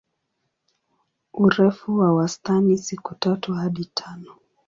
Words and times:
Urefu 1.33 1.97
wa 1.97 2.13
wastani 2.13 2.77
siku 2.77 3.15
tatu 3.15 3.53
hadi 3.53 3.85
tano. 3.85 4.35